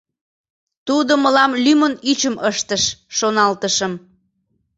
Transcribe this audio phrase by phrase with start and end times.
[0.87, 2.83] Тудо мылам лӱмын ӱчым ыштыш
[3.17, 3.93] шоналтышым.